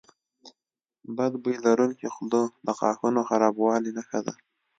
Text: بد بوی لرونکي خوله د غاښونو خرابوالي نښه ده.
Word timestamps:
بد 1.17 1.33
بوی 1.43 1.55
لرونکي 1.65 2.07
خوله 2.15 2.41
د 2.65 2.67
غاښونو 2.77 3.21
خرابوالي 3.29 3.91
نښه 3.97 4.19
ده. 4.25 4.33